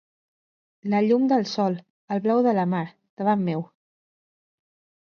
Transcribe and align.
La 0.93 1.01
llum 1.07 1.27
del 1.33 1.45
sol, 1.51 1.77
el 2.17 2.25
blau 2.25 2.43
de 2.49 2.57
la 2.61 2.67
mar, 2.73 2.83
davant 3.25 3.47
meu. 3.53 3.65